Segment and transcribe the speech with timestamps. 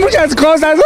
[0.00, 0.78] Muchas cosas.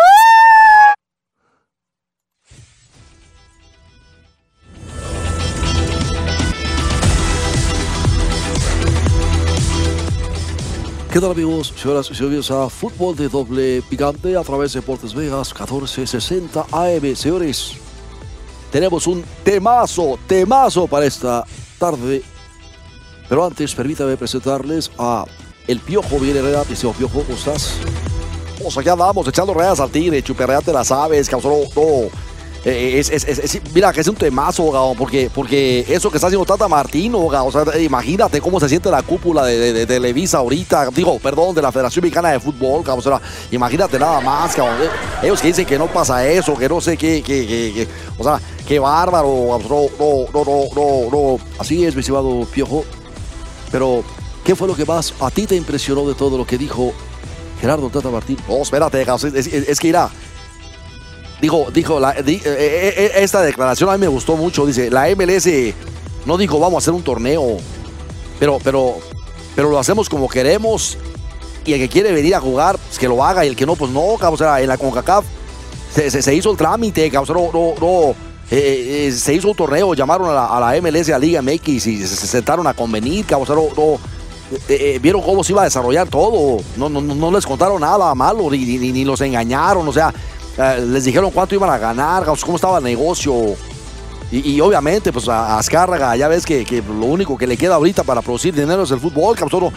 [11.10, 15.14] ¿Qué tal amigos, señoras y señores a Fútbol de Doble Picante a través de Portes
[15.14, 17.16] Vegas 1460 AM?
[17.16, 17.72] Señores,
[18.70, 21.44] tenemos un temazo, temazo para esta
[21.78, 22.22] tarde.
[23.28, 25.24] Pero antes, permítame presentarles a
[25.66, 26.64] El Piojo Viene Herrera.
[26.64, 27.78] Dice, Piojo, ¿cómo estás?
[28.62, 32.10] Pues aquí andamos, echando reas al tigre, chuperreate las aves, causó no,
[32.64, 36.44] eh, es, es, mira, que es un temazo, Gao, porque, porque eso que está haciendo
[36.44, 41.54] Tata Martino, o sea, imagínate cómo se siente la cúpula de, Televisa ahorita, digo, perdón,
[41.54, 43.20] de la Federación Mexicana de Fútbol, o sea,
[43.52, 44.58] imagínate nada más.
[44.58, 44.62] Eh,
[45.22, 48.40] ellos que dicen que no pasa eso, que no sé qué, que, que, o sea,
[48.66, 52.84] qué bárbaro, no, no, no, no, no, así es, mi estimado Piojo,
[53.70, 54.02] pero,
[54.44, 56.92] ¿qué fue lo que más a ti te impresionó de todo lo que dijo
[57.60, 58.38] Gerardo Tata Martín?
[58.48, 60.10] No, espérate, es, es que irá
[61.40, 64.66] dijo, dijo, la, eh, eh, eh, esta declaración a mí me gustó mucho.
[64.66, 65.48] Dice, la MLS
[66.26, 67.58] no dijo vamos a hacer un torneo,
[68.38, 68.96] pero, pero,
[69.54, 70.98] pero lo hacemos como queremos.
[71.64, 73.44] Y el que quiere venir a jugar, pues que lo haga.
[73.44, 75.24] Y el que no, pues no, O sea, en la CONCACAF
[75.92, 78.14] se, hizo el trámite, no, no,
[78.48, 82.72] se hizo un torneo, llamaron a la, MLS, a Liga MX y se, sentaron a
[82.72, 83.68] convenir, cabrón.
[83.76, 83.98] no,
[85.00, 86.62] vieron cómo se iba a desarrollar todo.
[86.76, 89.86] No, no, no les contaron nada malo, ni, ni, ni los engañaron.
[89.86, 90.12] O sea,
[90.58, 93.56] eh, les dijeron cuánto iban a ganar, cómo estaba el negocio.
[94.30, 98.20] Y, obviamente, pues a Azcárraga, ya ves que, lo único que le queda ahorita para
[98.20, 99.72] producir dinero es el fútbol, cabrón.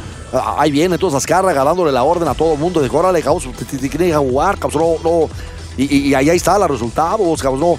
[0.58, 3.64] Ahí viene entonces Azcárraga dándole la orden a todo el mundo de órale, cabrón, te,
[3.78, 5.30] te, jugar, cabrón, no.
[5.78, 7.78] Y, y, ahí está los resultados, cabrón,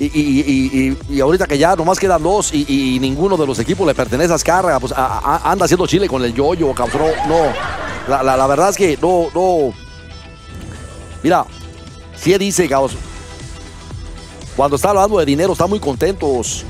[0.00, 4.32] Y, y, ahorita que ya nomás quedan dos y, ninguno de los equipos le pertenece
[4.32, 7.12] a Azcárraga, pues anda haciendo Chile con el yoyo, cabrón.
[7.28, 7.44] No,
[8.08, 9.72] la, la, verdad es que no, no.
[11.22, 11.46] Mira,
[12.16, 12.92] Sí dice, Gauss,
[14.56, 16.64] cuando está hablando de dinero está muy contentos,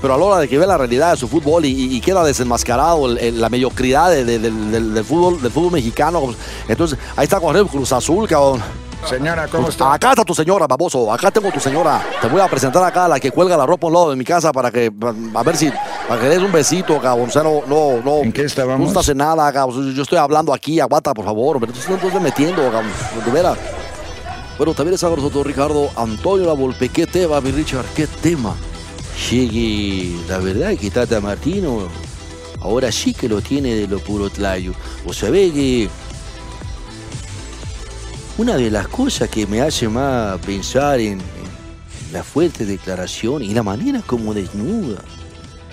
[0.00, 3.08] pero a la hora de que ve la realidad de su fútbol y, queda desenmascarado
[3.08, 6.36] la mediocridad del, fútbol, del fútbol mexicano, pues,
[6.68, 8.60] entonces ahí está con el Cruz Azul, cabrón.
[9.08, 9.92] Señora, ¿cómo pues, está?
[9.92, 11.12] Acá está tu señora, baboso.
[11.12, 12.02] Acá tengo tu señora.
[12.20, 14.16] Te voy a presentar acá a la que cuelga la ropa a un lado de
[14.16, 14.92] mi casa para que,
[15.34, 15.70] a ver si,
[16.08, 17.28] para que des un besito, cabrón.
[17.28, 18.22] O sea, no, no, no.
[18.22, 18.80] ¿En qué estábamos?
[18.80, 19.94] No estás en nada, cabrón.
[19.94, 21.58] Yo estoy hablando aquí, aguanta, por favor.
[21.60, 22.90] Pero tú estás metiendo, cabrón.
[23.24, 23.58] De veras.
[24.56, 26.88] Bueno, también es sabroso Ricardo Antonio La Volpe.
[26.88, 27.86] ¿Qué tema, mi Richard?
[27.96, 28.54] ¿Qué tema?
[29.30, 31.88] Llegue, la verdad es que Tata Martino
[32.60, 34.72] ahora sí que lo tiene de lo puro tlayo.
[35.06, 35.88] O sea, ve que
[38.38, 41.20] una de las cosas que me hace más pensar en,
[42.12, 45.00] la fuerte declaración y la manera como desnuda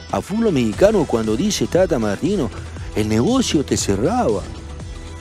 [0.09, 2.49] a fútbol mexicano cuando dice Tata Martino,
[2.95, 4.41] el negocio te cerraba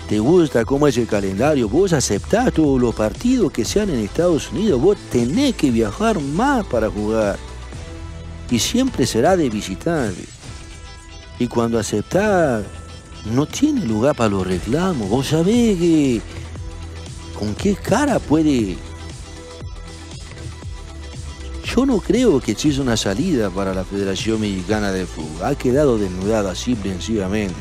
[0.08, 4.50] te gusta cómo es el calendario, vos aceptás todos los partidos que sean en Estados
[4.50, 7.38] Unidos, vos tenés que viajar más para jugar.
[8.50, 10.24] Y siempre será de visitante.
[11.38, 12.64] Y cuando aceptás,
[13.30, 15.10] no tiene lugar para los reclamos.
[15.10, 16.22] Vos sabés que
[17.38, 18.76] con qué cara puede...
[21.64, 25.44] Yo no creo que exista una salida para la Federación Mexicana de Fútbol.
[25.44, 27.54] Ha quedado desnudada simple y sencillamente.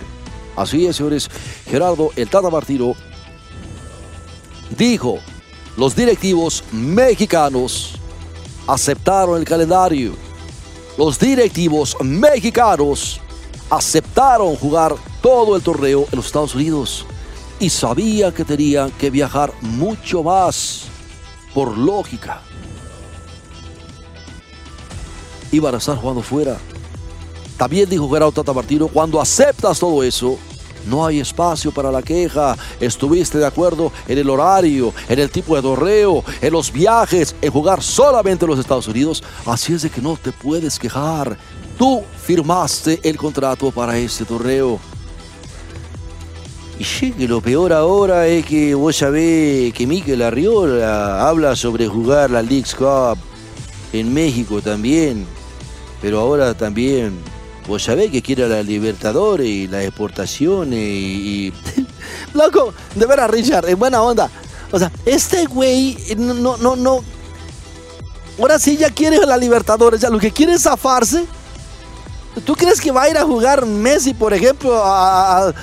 [0.56, 1.30] Así es, señores.
[1.70, 2.96] Gerardo El Tata Martino
[4.76, 5.20] dijo,
[5.76, 8.00] los directivos mexicanos
[8.66, 10.14] aceptaron el calendario.
[10.98, 13.20] Los directivos mexicanos
[13.70, 17.06] aceptaron jugar todo el torneo en los Estados Unidos
[17.60, 20.84] y sabía que tenían que viajar mucho más
[21.54, 22.42] por lógica.
[25.52, 26.58] Iban a estar jugando fuera.
[27.58, 30.38] También dijo Gerardo Tata Martino, cuando aceptas todo eso,
[30.88, 32.56] no hay espacio para la queja.
[32.80, 37.52] Estuviste de acuerdo en el horario, en el tipo de torneo, en los viajes, en
[37.52, 39.24] jugar solamente en los Estados Unidos.
[39.46, 41.38] Así es de que no te puedes quejar.
[41.78, 44.80] Tú firmaste el contrato para este torneo.
[46.80, 51.88] Y sí, que lo peor ahora es que vos sabés que Miquel Arriola habla sobre
[51.88, 53.18] jugar la League's Cup
[53.94, 55.26] en México también.
[56.02, 57.18] Pero ahora también
[57.68, 61.54] Vos sabés que quiere la Libertadores y las exportaciones y,
[62.34, 64.30] loco, de veras, Richard, en buena onda.
[64.72, 67.04] O sea, este güey, no, no, no.
[68.40, 71.26] Ahora sí ya quiere la Libertadores, ya lo que quiere es zafarse.
[72.46, 74.80] ¿Tú crees que va a ir a jugar Messi, por ejemplo?
[74.84, 75.54] A,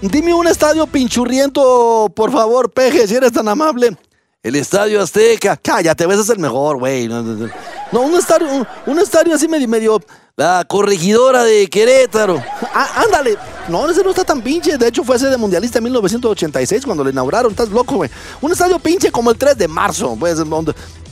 [0.00, 3.96] dime un estadio pinchurriento, por favor, Peje, si eres tan amable.
[4.42, 5.54] El Estadio Azteca.
[5.58, 7.08] Cállate, ves, es el mejor, güey.
[7.08, 10.00] No, un estadio, un, estadio así medio, medio.
[10.34, 12.42] La corregidora de Querétaro.
[12.72, 13.36] Ah, ándale.
[13.68, 14.78] No, ese no está tan pinche.
[14.78, 17.50] De hecho, fue ese de mundialista en 1986 cuando lo inauguraron.
[17.50, 18.08] Estás loco, güey.
[18.40, 20.16] Un estadio pinche como el 3 de marzo.
[20.18, 20.38] Pues,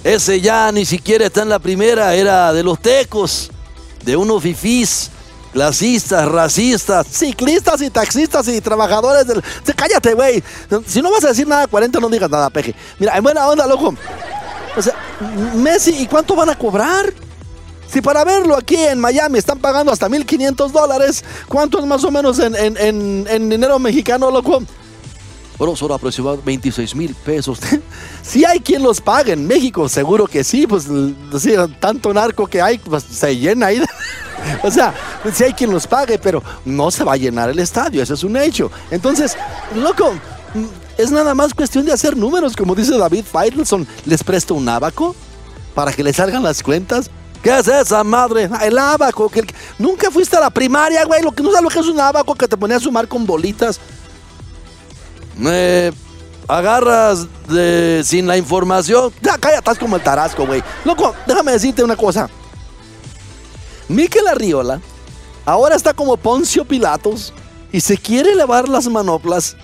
[0.04, 2.14] ese ya ni siquiera está en la primera.
[2.14, 3.50] Era de los tecos.
[4.08, 5.10] De unos fifís
[5.52, 9.44] clasistas, racistas, ciclistas y taxistas y trabajadores del...
[9.76, 10.42] Cállate, güey.
[10.86, 12.74] Si no vas a decir nada 40, no digas nada, peje.
[12.98, 13.94] Mira, en buena onda, loco.
[14.74, 14.94] O sea,
[15.56, 17.12] Messi, ¿y cuánto van a cobrar?
[17.86, 22.10] Si para verlo aquí en Miami están pagando hasta 1.500 dólares, ¿cuánto es más o
[22.10, 24.62] menos en, en dinero mexicano, loco?
[25.58, 27.58] Bueno, son aproximadamente 26 mil pesos.
[28.22, 30.86] si hay quien los pague en México, seguro que sí, pues
[31.80, 33.82] tanto narco que hay, pues se llena ahí.
[34.62, 34.94] o sea,
[35.34, 38.22] si hay quien los pague, pero no se va a llenar el estadio, eso es
[38.22, 38.70] un hecho.
[38.90, 39.36] Entonces,
[39.74, 40.12] loco,
[40.96, 43.86] es nada más cuestión de hacer números, como dice David Faitelson.
[44.04, 45.16] Les presto un abaco
[45.74, 47.10] para que le salgan las cuentas.
[47.42, 48.48] ¿Qué es esa madre?
[48.52, 49.28] Ah, el abaco.
[49.28, 49.44] Que
[49.78, 51.22] Nunca fuiste a la primaria, güey.
[51.22, 53.24] Lo que no sabes lo que es un abaco que te ponía a sumar con
[53.24, 53.80] bolitas
[55.38, 55.92] me
[56.46, 59.12] agarras de, sin la información.
[59.22, 60.62] Ya, cállate, estás como el tarasco, güey.
[60.84, 62.28] Loco, déjame decirte una cosa.
[63.88, 64.80] Miquel Arriola
[65.46, 67.32] ahora está como Poncio Pilatos
[67.72, 69.56] y se quiere elevar las manoplas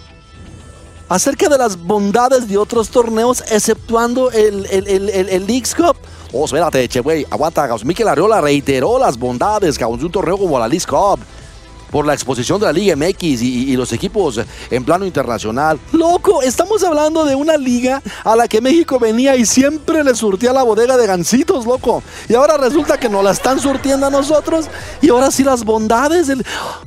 [1.09, 5.97] acerca de las bondades de otros torneos, exceptuando el, el, el, el, Leagues Cup.
[6.32, 10.67] Oh, espérate, che, güey, aguanta, Miquel Arriola reiteró las bondades, de un torneo como la
[10.67, 11.20] Leagues Cup
[11.94, 15.79] por la exposición de la Liga MX y, los equipos en plano internacional.
[15.93, 20.52] Loco, estamos hablando de una liga a la que México venía y siempre le surtía
[20.52, 22.02] la bodega de gancitos, loco.
[22.29, 24.67] Y ahora resulta que nos la están surtiendo a nosotros
[25.00, 26.32] y ahora sí las bondades.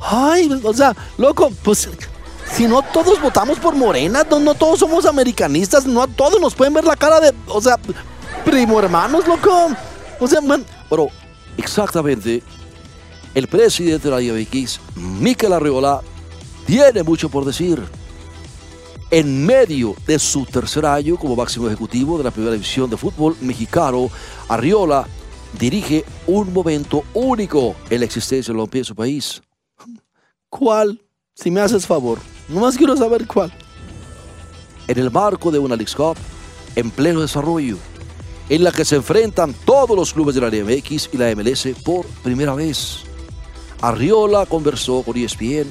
[0.01, 1.87] Ay, o sea, loco, pues
[2.51, 6.53] si no todos votamos por Morena, no, no, todos somos americanistas, no a todos nos
[6.53, 7.79] pueden ver la cara de, o sea,
[8.43, 9.69] primo hermanos, loco.
[10.19, 11.07] O sea, man, pero
[11.55, 12.43] exactamente
[13.33, 16.01] el presidente de la IBX, Miquel Arriola,
[16.65, 17.81] tiene mucho por decir.
[19.09, 23.37] En medio de su tercer año como máximo ejecutivo de la primera división de fútbol
[23.39, 24.09] mexicano,
[24.49, 25.07] Arriola
[25.57, 29.41] dirige un momento único en la existencia de de su país.
[30.49, 31.01] ¿Cuál?
[31.33, 32.19] Si me haces favor.
[32.49, 33.53] Nomás quiero saber cuál.
[34.87, 36.17] En el marco de una League Cup
[36.75, 37.77] en pleno desarrollo,
[38.49, 42.05] en la que se enfrentan todos los clubes de la MX y la MLS por
[42.23, 43.06] primera vez.
[43.81, 45.67] Arriola conversó con ESPN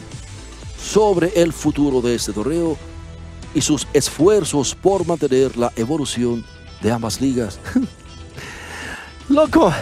[0.81, 2.77] sobre el futuro de este torneo
[3.55, 6.45] y sus esfuerzos por mantener la evolución
[6.83, 7.59] de ambas ligas.
[9.29, 9.73] Loco.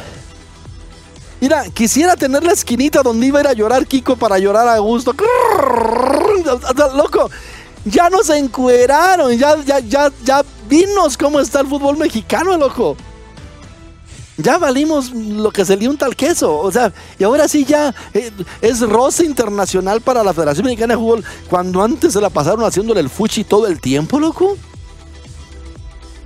[1.41, 4.79] Mira, quisiera tener la esquinita donde iba a ir a llorar Kiko para llorar a
[4.79, 5.15] gusto.
[6.97, 7.31] Loco,
[7.85, 12.97] ya nos encueraron, ya, ya, ya, ya vinos cómo está el fútbol mexicano, loco
[14.37, 16.59] ya valimos lo que se le un tal queso.
[16.59, 21.01] O sea, y ahora sí ya eh, es rosa internacional para la Federación Mexicana de
[21.01, 24.57] Fútbol cuando antes se la pasaron haciéndole el fuchi todo el tiempo, loco.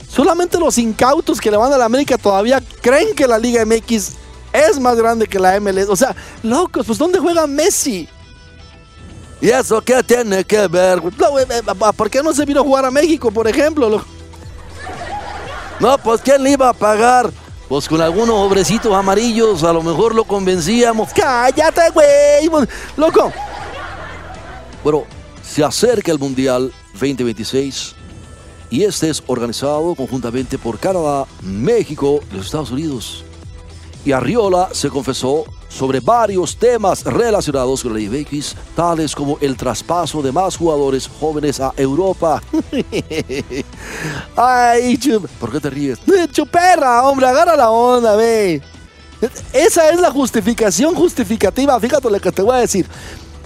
[0.08, 4.12] Solamente los incautos que le van a la América todavía creen que la Liga MX
[4.52, 5.88] es más grande que la MLS.
[5.88, 8.08] O sea, locos, pues ¿dónde juega Messi?
[9.40, 10.98] ¿Y eso qué tiene que ver?
[10.98, 11.62] Eh,
[11.94, 14.02] ¿Por qué no se vino a jugar a México, por ejemplo?
[15.78, 17.30] No, pues ¿quién le iba a pagar?
[17.68, 21.10] Pues con algunos obrecitos amarillos a lo mejor lo convencíamos.
[21.14, 22.48] ¡Cállate, güey!
[22.48, 23.30] Pues, ¡Loco!
[24.82, 25.04] Bueno,
[25.42, 27.94] se acerca el Mundial 2026
[28.70, 33.24] y este es organizado conjuntamente por Canadá, México y los Estados Unidos.
[34.04, 40.22] Y Arriola se confesó sobre varios temas relacionados con la IBX, tales como el traspaso
[40.22, 42.42] de más jugadores jóvenes a Europa.
[44.36, 44.98] Ay,
[45.40, 45.98] ¿por qué te ríes?
[46.32, 48.62] Chuperra, hombre, agarra la onda, ve.
[49.52, 51.78] Esa es la justificación justificativa.
[51.80, 52.86] Fíjate lo que te voy a decir.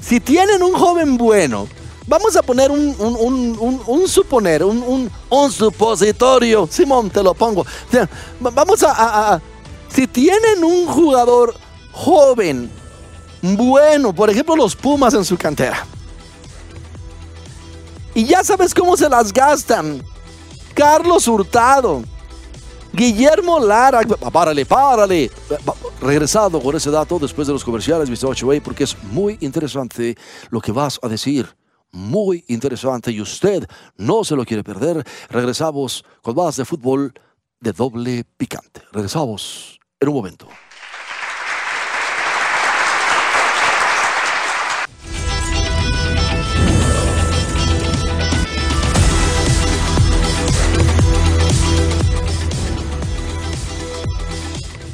[0.01, 1.69] Si tienen un joven bueno,
[2.07, 5.11] vamos a poner un, un, suponer, un,
[5.51, 6.69] supositorio.
[6.71, 7.65] Simón, te lo pongo.
[8.41, 9.41] Vamos a, a
[9.89, 11.55] si tienen un jugador
[11.93, 12.71] joven,
[13.43, 15.87] bueno, por ejemplo los Pumas en su cantera.
[18.15, 20.03] Y ya sabes cómo se las gastan.
[20.75, 22.03] Carlos Hurtado,
[22.93, 24.01] Guillermo Lara,
[24.33, 25.31] párale, párale.
[26.01, 28.61] Regresado con ese dato después de los comerciales, Mr.
[28.63, 30.17] Porque es muy interesante
[30.51, 31.49] lo que vas a decir.
[31.95, 35.05] muy interesante y usted no se lo quiere perder.
[35.29, 37.13] Regresamos con más de fútbol
[37.61, 38.83] de doble picante.
[38.93, 40.49] Regresamos en un momento.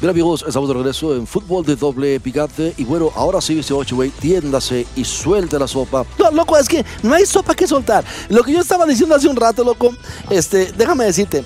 [0.01, 3.75] Bien amigos, estamos de regreso en fútbol de doble picante y bueno, ahora sí, dice
[3.75, 6.07] 8, güey, tiéndase y suelte la sopa.
[6.17, 8.05] No, loco, es que no hay sopa que soltar.
[8.29, 9.91] Lo que yo estaba diciendo hace un rato, loco,
[10.31, 11.43] este, déjame decirte,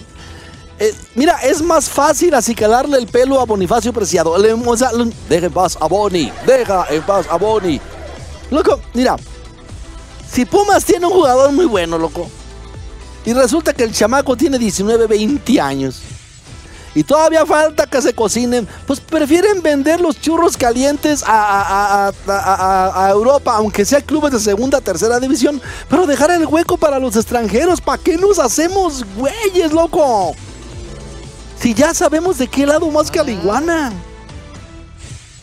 [0.78, 4.36] eh, mira, es más fácil acicalarle el pelo a Bonifacio Preciado.
[4.36, 4.90] Le, o sea,
[5.30, 7.80] deja en paz a Boni, deja en paz a Boni.
[8.50, 9.16] Loco, mira,
[10.30, 12.28] si Pumas tiene un jugador muy bueno, loco,
[13.24, 16.02] y resulta que el chamaco tiene 19, 20 años
[16.94, 22.12] y todavía falta que se cocinen, pues prefieren vender los churros calientes a,
[23.10, 27.80] Europa, aunque sea clubes de segunda, tercera división, pero dejar el hueco para los extranjeros.
[27.80, 30.34] ¿Para qué nos hacemos güeyes, loco?
[31.58, 33.92] Si ya sabemos de qué lado más que a la iguana.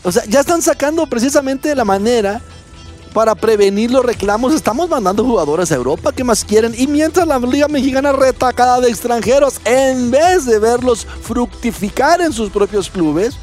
[0.02, 2.40] O sea, ya están sacando precisamente la manera
[3.12, 6.12] para prevenir los reclamos, estamos mandando jugadores a Europa.
[6.12, 6.74] ¿Qué más quieren?
[6.76, 12.50] Y mientras la Liga Mexicana retacada de extranjeros, en vez de verlos fructificar en sus
[12.50, 13.36] propios clubes,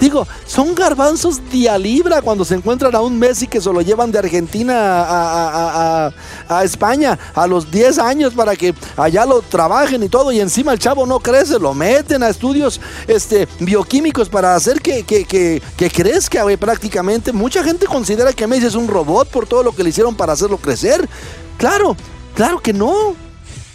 [0.00, 4.12] Digo, son garbanzos día libra cuando se encuentran a un Messi que se lo llevan
[4.12, 6.12] de Argentina a,
[6.48, 10.72] a, España a los 10 años para que allá lo trabajen y todo, y encima
[10.72, 15.60] el chavo no crece, lo meten a estudios este, bioquímicos para hacer que, que, que,
[15.76, 17.32] que crezca, güey, prácticamente.
[17.32, 20.32] Mucha gente considera que Messi es un robot por todo lo que le hicieron para
[20.32, 21.08] hacerlo crecer.
[21.56, 21.96] Claro,
[22.34, 23.27] claro que no.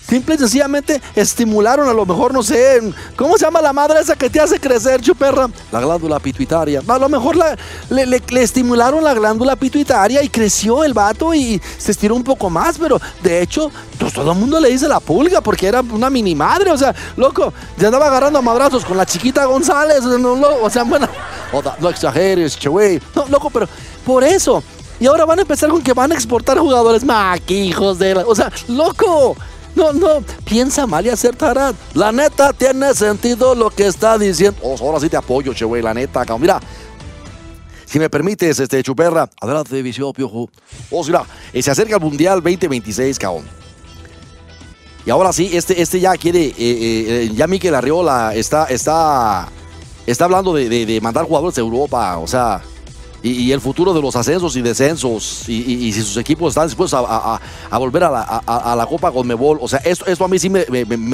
[0.08, 2.82] Simple y sencillamente estimularon a lo mejor, no sé,
[3.16, 5.50] ¿cómo se llama la madre esa que te hace crecer, chuperra?
[5.72, 6.82] La glándula pituitaria.
[6.86, 12.16] A lo mejor le, estimularon la glándula pituitaria y creció el vato y se estiró
[12.16, 15.68] un poco más, pero de hecho, pues todo el mundo le dice la pulga porque
[15.68, 19.46] era una mini madre, o sea, loco, ya andaba agarrando a madrazos con la chiquita
[19.46, 21.08] González, o sea, bueno,
[21.80, 23.68] no exageres, che, No, loco, pero
[24.06, 24.62] por eso.
[25.00, 28.22] Y ahora van a empezar con que van a exportar jugadores maquijos de la...
[28.26, 29.36] O sea, loco.
[29.76, 31.74] No, no, piensa mal y acertará.
[31.94, 34.60] La neta tiene sentido lo que está diciendo.
[34.62, 36.42] Oh, ahora sí te apoyo, che, güey, la neta, cabrón.
[36.42, 36.60] Mira,
[37.86, 40.50] si me permites, este, chuperra, adelante, visión, piojo.
[40.92, 43.46] Oh, mira, y se acerca el Mundial 2026, cabrón.
[45.06, 49.50] Y ahora sí, este, este ya quiere, eh, eh, eh, ya Miquel Arriola está, está,
[50.06, 52.62] está hablando de, de mandar jugadores a Europa, o sea,
[53.24, 57.40] y, el futuro de los ascensos y descensos y, si sus equipos están dispuestos a,
[57.80, 59.60] volver a la, Copa Conmebol.
[59.62, 60.66] O sea, esto, esto a mí sí me,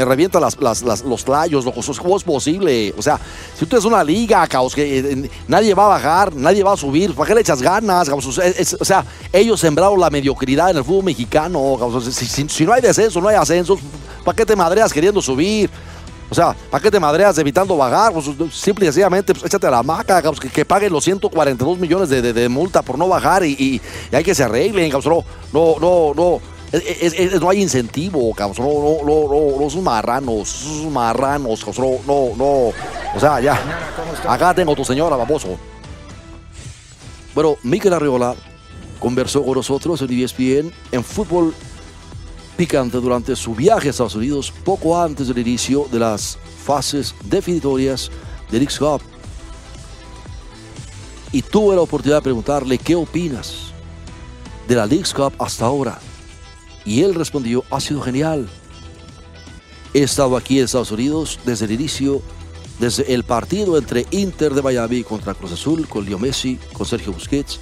[0.06, 0.58] revienta las,
[1.04, 1.66] los tallos,
[2.00, 2.94] ¿cómo es posible?
[2.98, 3.20] O sea,
[3.58, 6.78] si tú eres una liga, caos, que eh, nadie va a bajar, nadie va a
[6.78, 8.10] subir, ¿para qué le echas ganas?
[8.10, 11.78] o sea, ellos sembraron la mediocridad en el fútbol mexicano.
[12.02, 13.80] si, no hay descenso, no hay ascensos,
[14.26, 15.70] ¿para qué te madreas queriendo subir?
[16.30, 18.14] O sea, ¿para qué te madreas evitando bajar?
[18.14, 22.10] Pues, simple y sencillamente, pues, échate a la maca, que, que, paguen los 142 millones
[22.10, 23.82] de, multa por no bajar y,
[24.12, 26.42] hay que se arreglen, no, no, no, no.
[27.42, 28.68] no hay incentivo, cabrón.
[28.68, 32.74] No, no, no, no, son marranos, son marranos, no, no, no.
[33.16, 33.60] O sea, ya.
[34.28, 35.58] Acá tengo tu señora, baboso.
[37.34, 38.36] Bueno, Miquel Arriola
[39.00, 41.56] conversó con nosotros en ESPN en fútbol
[42.60, 48.12] picante durante su viaje a Estados Unidos poco antes del inicio de las fases definitorias
[48.52, 49.02] del X Cup.
[51.32, 53.72] Y tuve la oportunidad de preguntarle qué opinas
[54.68, 56.00] de la League's Cup hasta ahora.
[56.84, 58.50] Y él respondió, ha sido genial.
[59.94, 62.22] He estado aquí en Estados Unidos desde el inicio,
[62.78, 67.14] desde el partido entre Inter de Miami contra Cruz Azul, con Leo Messi, con Sergio
[67.14, 67.58] Busquets,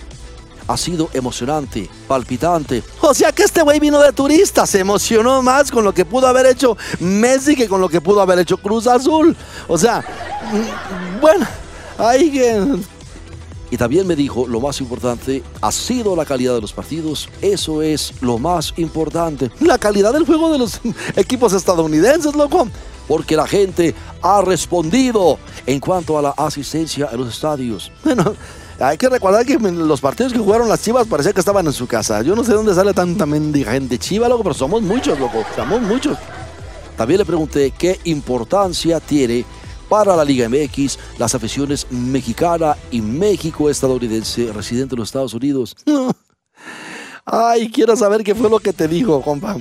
[0.68, 2.84] ha sido emocionante, palpitante.
[3.02, 6.28] O sea que este güey vino de turista, se emocionó más con lo que pudo
[6.28, 9.36] haber hecho Messi que con lo que pudo haber hecho Cruz Azul.
[9.68, 10.04] O sea,
[10.52, 11.48] mm, bueno,
[12.32, 12.78] que...
[13.70, 17.28] Y también me dijo, lo más importante ha sido la calidad de los partidos.
[17.42, 19.52] Eso es lo más importante.
[19.60, 20.80] La calidad del juego de los
[21.18, 22.68] equipos estadounidenses, loco.
[23.10, 27.92] Porque la gente ha respondido en cuanto a la asistencia en los estadios.
[28.04, 28.36] Bueno,
[28.80, 31.88] hay que recordar que los partidos que jugaron las Chivas parecía que estaban en su
[31.88, 32.22] casa.
[32.22, 35.44] Yo no sé dónde sale tanta gente chiva, loco, pero somos muchos, loco.
[35.56, 36.18] Somos muchos.
[36.96, 39.46] También le pregunté qué importancia tiene
[39.90, 45.76] para la Liga MX las aficiones mexicana y México estadounidense residente en los Estados Unidos.
[47.26, 49.58] Ay, quiero saber qué fue lo que te dijo, compa.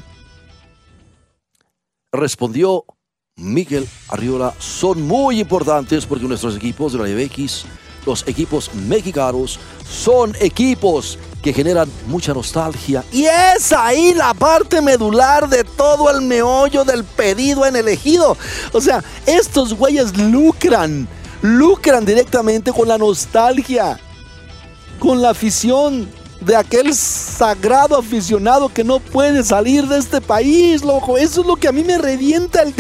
[2.12, 2.85] Respondió
[3.37, 7.66] Miguel Arriola, son muy importantes porque nuestros equipos de la Liga MX
[8.07, 9.59] los equipos mexicanos
[9.89, 13.05] son equipos que generan mucha nostalgia.
[13.13, 18.37] Y es ahí la parte medular de todo el meollo del pedido en elegido.
[18.73, 21.07] O sea, estos güeyes lucran,
[21.43, 23.99] lucran directamente con la nostalgia,
[24.99, 26.09] con la afición
[26.41, 31.19] de aquel sagrado aficionado que no puede salir de este país, loco.
[31.19, 32.75] Eso es lo que a mí me revienta el...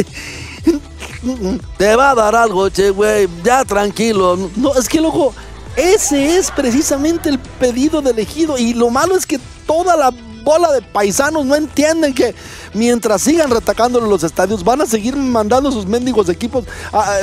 [1.76, 3.28] Te va a dar algo, che, güey.
[3.42, 4.50] Ya tranquilo.
[4.56, 5.34] No, es que, loco,
[5.76, 8.58] ese es precisamente el pedido de elegido.
[8.58, 10.10] Y lo malo es que toda la
[10.44, 12.34] bola de paisanos no entienden que
[12.72, 16.64] mientras sigan retacándolo los estadios, van a seguir mandando sus mendigos equipos.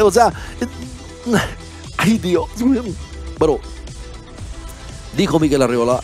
[0.01, 0.33] o sea,
[1.97, 2.49] ay Dios.
[3.39, 3.59] Pero,
[5.15, 6.01] dijo Miguel Arriola,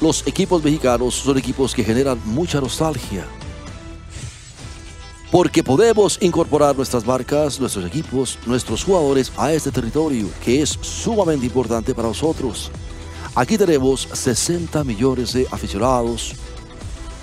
[0.00, 3.24] los equipos mexicanos son equipos que generan mucha nostalgia
[5.30, 11.46] porque podemos incorporar nuestras marcas, nuestros equipos, nuestros jugadores a este territorio que es sumamente
[11.46, 12.70] importante para nosotros.
[13.34, 16.34] Aquí tenemos 60 millones de aficionados,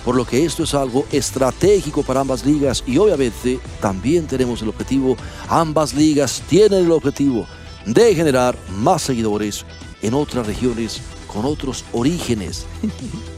[0.05, 4.69] por lo que esto es algo estratégico para ambas ligas y obviamente también tenemos el
[4.69, 5.15] objetivo,
[5.47, 7.47] ambas ligas tienen el objetivo
[7.85, 9.65] de generar más seguidores
[10.01, 12.65] en otras regiones con otros orígenes.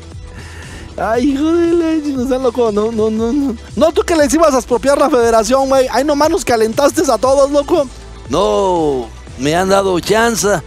[0.97, 3.55] Ay, hijo de leche, no sean loco, no, no, no, no.
[3.75, 5.87] No, tú que les ibas a expropiar la federación, güey.
[5.91, 7.85] Ahí nomás nos calentaste a todos, loco.
[8.29, 10.61] No, me han dado chance,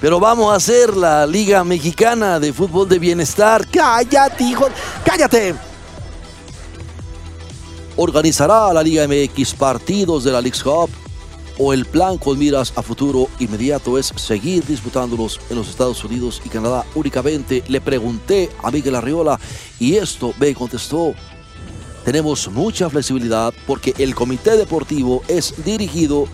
[0.00, 3.66] pero vamos a hacer la Liga Mexicana de Fútbol de Bienestar.
[3.70, 4.66] Cállate, hijo,
[5.04, 5.54] cállate.
[7.96, 10.90] Organizará la Liga MX partidos de la League Cup
[11.58, 16.42] o el plan con miras a futuro inmediato es seguir disputándolos en los Estados Unidos
[16.44, 17.62] y Canadá únicamente.
[17.68, 19.38] Le pregunté a Miguel Arriola
[19.78, 21.14] y esto me contestó.
[22.04, 26.26] Tenemos mucha flexibilidad porque el comité deportivo es dirigido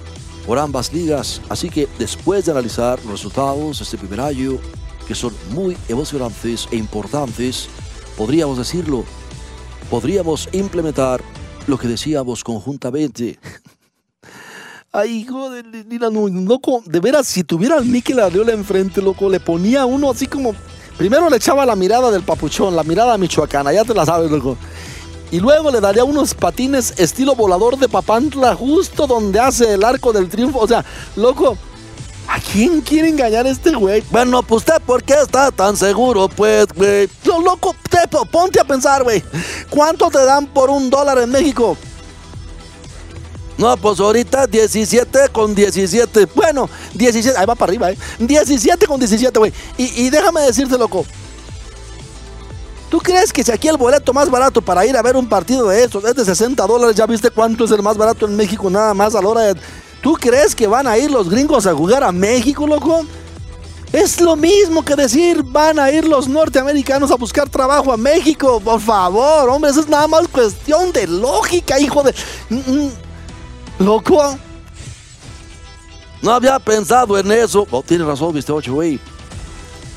[0.47, 4.59] por ambas ligas, así que después de analizar los resultados de este primer año,
[5.07, 7.69] que son muy emocionantes e importantes,
[8.17, 9.05] podríamos decirlo,
[9.91, 11.23] podríamos implementar
[11.67, 13.39] lo que decíamos conjuntamente.
[14.93, 19.29] Ay, hijo de mira, no, loco, de veras, si tuviera al Mikel Arriola enfrente, loco,
[19.29, 20.53] le ponía uno así como.
[20.99, 24.57] Primero le echaba la mirada del papuchón, la mirada michoacana, ya te la sabes, loco.
[25.31, 30.13] Y luego le daría unos patines estilo volador de Papantla, justo donde hace el arco
[30.13, 30.59] del triunfo.
[30.59, 31.57] O sea, loco,
[32.27, 34.03] ¿a quién quiere engañar este güey?
[34.11, 37.09] Bueno, pues usted, ¿por qué está tan seguro, pues, güey?
[37.25, 39.23] Lo loco, te, ponte a pensar, güey.
[39.71, 41.77] ¿Cuánto te dan por un dólar en México?
[43.61, 46.25] No, pues ahorita 17 con 17.
[46.35, 47.39] Bueno, 17.
[47.39, 47.99] Ahí va para arriba, ¿eh?
[48.19, 49.53] 17 con 17, güey.
[49.77, 51.05] Y, déjame decirte, loco.
[52.89, 55.69] ¿Tú crees que si aquí el boleto más barato para ir a ver un partido
[55.69, 56.97] de estos es de 60 dólares?
[56.97, 59.61] ¿Ya viste cuánto es el más barato en México nada más a la hora de...
[60.01, 63.05] ¿Tú crees que van a ir los gringos a jugar a México, loco?
[63.93, 68.59] Es lo mismo que decir van a ir los norteamericanos a buscar trabajo a México.
[68.59, 72.15] Por favor, hombre, eso es nada más cuestión de lógica, hijo de...
[73.81, 74.39] Loco.
[76.21, 77.67] No había pensado en eso.
[77.71, 78.53] Oh, tiene razón, Mr.
[78.53, 79.01] Ocho, güey.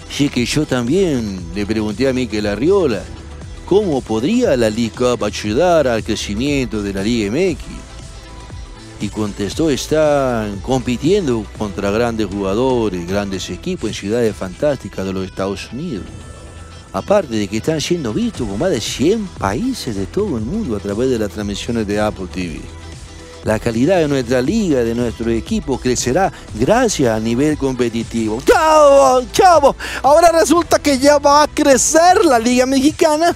[0.09, 3.03] Sí que yo también le pregunté a Mikel Arriola
[3.65, 7.61] cómo podría la Cup ayudar al crecimiento de la Liga MX.
[9.01, 15.73] Y contestó, están compitiendo contra grandes jugadores, grandes equipos en ciudades fantásticas de los Estados
[15.73, 16.05] Unidos.
[16.93, 20.77] Aparte de que están siendo vistos por más de 100 países de todo el mundo
[20.77, 22.61] a través de las transmisiones de Apple TV.
[23.43, 28.41] La calidad de nuestra liga, de nuestro equipo, crecerá gracias a nivel competitivo.
[28.41, 29.21] ¡Chavo!
[29.33, 29.75] ¡Chavo!
[30.01, 33.35] Ahora resulta que ya va a crecer la liga mexicana.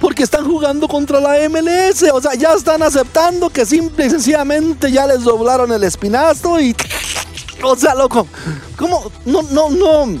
[0.00, 2.04] Porque están jugando contra la MLS.
[2.12, 6.76] O sea, ya están aceptando que simple y sencillamente ya les doblaron el espinazo y...
[7.64, 8.28] O sea, loco.
[8.76, 9.10] ¿Cómo?
[9.24, 10.20] No, no, no.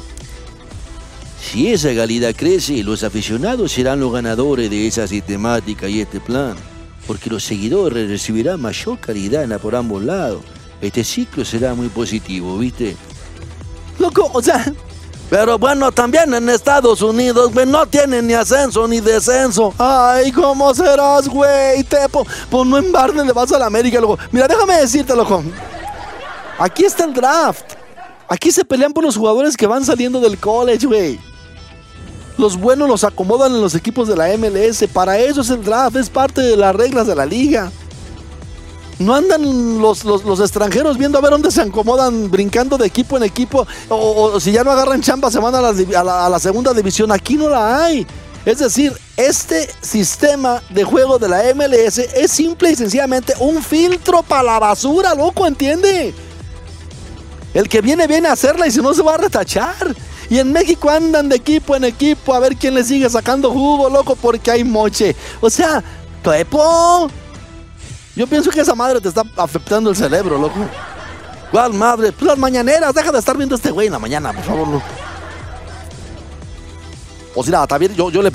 [1.40, 6.56] Si esa calidad crece, los aficionados serán los ganadores de esa sistemática y este plan
[7.06, 10.42] porque los seguidores recibirán mayor calidad por ambos lados.
[10.80, 12.96] Este ciclo será muy positivo, ¿viste?
[13.98, 14.64] Loco, o sea...
[15.28, 19.74] Pero bueno, también en Estados Unidos, güey, no tienen ni ascenso ni descenso.
[19.76, 21.82] Ay, ¿cómo serás, güey?
[21.82, 24.16] Tepo, pues no embarne, le vas a la América, loco.
[24.30, 25.42] Mira, déjame decirte, loco.
[26.60, 27.72] Aquí está el draft.
[28.28, 31.18] Aquí se pelean por los jugadores que van saliendo del college, güey.
[32.38, 34.84] Los buenos los acomodan en los equipos de la MLS.
[34.92, 37.72] Para eso es el draft, es parte de las reglas de la liga.
[38.98, 43.24] No andan los, los, extranjeros viendo a ver dónde se acomodan, brincando de equipo en
[43.24, 43.66] equipo.
[43.88, 47.12] O, si ya no agarran chamba, se van a la, a la segunda división.
[47.12, 48.06] Aquí no la hay.
[48.46, 54.22] Es decir, este sistema de juego de la MLS es simple y sencillamente un filtro
[54.22, 56.14] para la basura, loco, ¿entiende?
[57.52, 59.94] El que viene viene a hacerla y si no se va a retachar.
[60.28, 63.88] Y en México andan de equipo en equipo a ver quién le sigue sacando jugo,
[63.88, 65.14] loco, porque hay moche.
[65.40, 65.82] O sea,
[66.22, 67.08] Clepo.
[68.16, 70.56] Yo pienso que esa madre te está afectando el cerebro, loco.
[71.50, 72.10] ¿Cuál madre?
[72.12, 74.68] Pues las mañaneras, deja de estar viendo a este güey en la mañana, por favor,
[74.68, 74.84] loco.
[77.36, 78.32] O sea, también yo, yo le.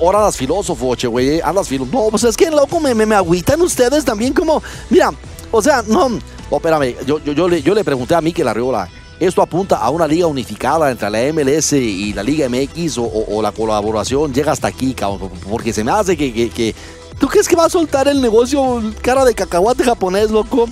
[0.00, 1.40] Ahora andas filósofo, che, güey.
[1.40, 2.04] Andas filósofo.
[2.04, 4.62] No, pues es que, loco, me, me, me agüitan ustedes también como.
[4.90, 5.10] Mira,
[5.50, 6.10] o sea, no.
[6.10, 6.94] No, espérame.
[7.06, 8.88] Yo, yo, yo, le, yo le pregunté a mí que la Riola.
[9.20, 13.52] ¿Esto apunta a una liga unificada entre la MLS y la Liga MX o, la
[13.52, 15.30] colaboración llega hasta aquí, cabrón?
[15.48, 16.74] Porque se me hace que,
[17.18, 20.68] ¿Tú crees que va a soltar el negocio cara de cacahuate japonés, loco?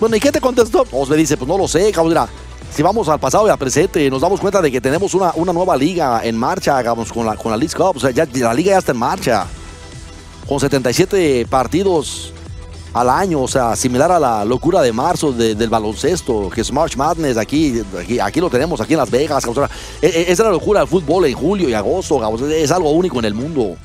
[0.00, 0.84] Bueno, ¿y qué te contestó?
[0.84, 2.26] Pues me dice, pues no lo sé, cabrón
[2.74, 5.52] si vamos al pasado y al presente, nos damos cuenta de que tenemos una, una
[5.52, 7.96] nueva liga en marcha, hagamos con la, con la League Cup.
[7.96, 9.46] O sea, ya, la liga ya está en marcha.
[10.48, 12.32] Con 77 partidos
[12.92, 16.96] al año, o sea, similar a la locura de marzo del baloncesto, que es March
[16.96, 19.44] Madness, aquí, aquí, aquí, lo tenemos, aquí en Las Vegas.
[19.46, 19.68] O e,
[20.02, 23.34] e, es la locura del fútbol en julio y agosto, es algo único en el
[23.34, 23.76] mundo.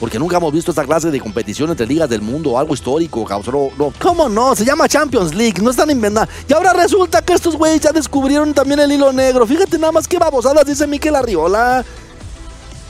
[0.00, 3.70] Porque nunca hemos visto esta clase de competición entre ligas del mundo, algo histórico, cabrón.
[3.76, 4.54] No, ¿Cómo no?
[4.54, 6.30] Se llama Champions League, no están inventando.
[6.48, 9.44] Y ahora resulta que estos güeyes ya descubrieron también el hilo negro.
[9.44, 11.84] Fíjate nada más qué babosadas dice Miquel Arriola.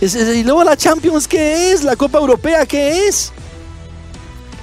[0.00, 1.82] Y luego la Champions, ¿qué es?
[1.82, 3.32] La Copa Europea, ¿qué es?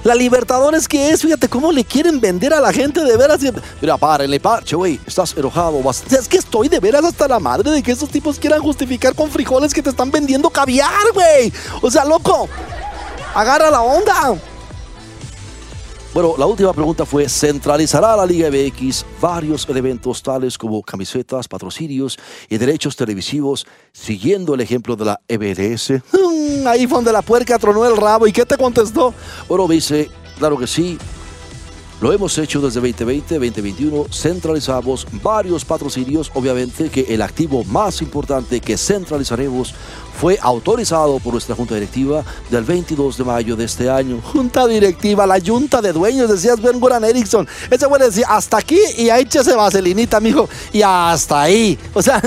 [0.06, 1.22] La Libertadores, ¿qué es?
[1.22, 3.40] Fíjate cómo le quieren vender a la gente de veras.
[3.80, 5.00] Mira, párenle, parche, güey.
[5.04, 5.82] Estás enojado.
[5.90, 9.28] Es que estoy de veras hasta la madre de que esos tipos quieran justificar con
[9.28, 11.52] frijoles que te están vendiendo caviar, güey.
[11.82, 12.48] O sea, loco.
[13.34, 14.36] Agarra la onda.
[16.16, 22.18] Bueno, la última pregunta fue, ¿centralizará la Liga MX varios elementos tales como camisetas, patrocinios
[22.48, 25.20] y derechos televisivos siguiendo el ejemplo de la?
[25.28, 28.26] Mm, ahí fue donde la puerca tronó el rabo.
[28.26, 29.12] ¿Y qué te contestó?
[29.46, 30.96] Bueno, dice, claro que sí.
[31.98, 38.60] Lo hemos hecho desde 2020, 2021, centralizamos varios patrocinios, obviamente que el activo más importante
[38.60, 39.74] que centralizaremos
[40.20, 44.20] fue autorizado por nuestra junta directiva del 22 de mayo de este año.
[44.22, 47.48] Junta directiva, la junta de dueños, decías Ben Goran Erickson.
[47.70, 51.78] Ese güey decía, hasta aquí y ahí se vaselinita, mijo, y hasta ahí.
[51.94, 52.20] O sea...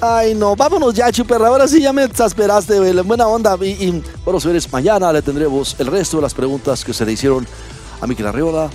[0.00, 1.48] Ay, no, vámonos ya, chuperra.
[1.48, 2.92] Ahora sí ya me exasperaste, güey.
[3.02, 3.58] Buena onda.
[3.60, 7.10] Y, y, bueno, señores, mañana le tendremos el resto de las preguntas que se le
[7.10, 7.44] hicieron
[8.00, 8.70] a Miquel Arriola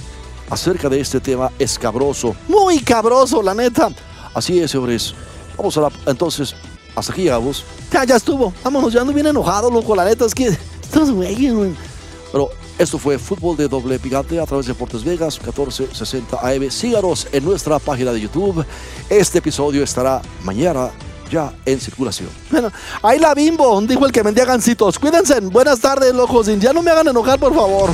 [0.49, 2.36] acerca de este tema escabroso.
[2.47, 3.89] Muy cabroso, la neta.
[4.34, 5.13] Así es, señores.
[5.58, 5.91] Vamos a la.
[6.06, 6.56] Entonces,
[6.95, 7.63] hasta aquí llegamos.
[7.91, 8.53] Ya, ya estuvo.
[8.63, 9.95] Vámonos, ya ando bien enojado, loco.
[9.95, 10.47] La neta es que.
[10.84, 11.71] Estos güeyes, güey.
[12.32, 16.71] Pero esto fue Fútbol de Doble Picante a través de Deportes Vegas 1460 AM.
[16.71, 18.65] Síganos en nuestra página de YouTube.
[19.10, 20.89] Este episodio estará mañana
[21.32, 22.29] ya en circulación.
[22.51, 24.99] Bueno, ahí la bimbo, dijo el que vendía gancitos.
[24.99, 25.39] Cuídense.
[25.41, 26.47] Buenas tardes, locos.
[26.60, 27.89] Ya no me hagan enojar, por favor.